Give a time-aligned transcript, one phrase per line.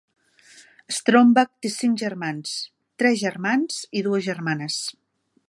[0.99, 2.55] Stromback té cinc germans,
[3.03, 4.81] tres germans i dues germanes.